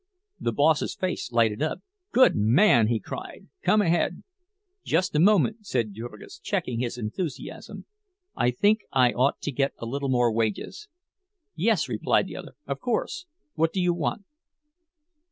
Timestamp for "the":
0.39-0.51, 12.25-12.35